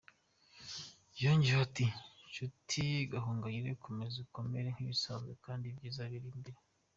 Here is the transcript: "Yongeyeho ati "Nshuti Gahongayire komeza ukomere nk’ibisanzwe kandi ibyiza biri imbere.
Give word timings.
"Yongeyeho 1.21 1.61
ati 1.67 1.85
"Nshuti 2.27 2.81
Gahongayire 3.11 3.71
komeza 3.85 4.15
ukomere 4.25 4.67
nk’ibisanzwe 4.71 5.31
kandi 5.45 5.63
ibyiza 5.67 6.03
biri 6.13 6.29
imbere. 6.35 6.59